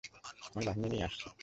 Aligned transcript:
আমি 0.47 0.61
বাহিনী 0.65 0.87
নিয়ে 0.89 1.05
আসছি। 1.05 1.27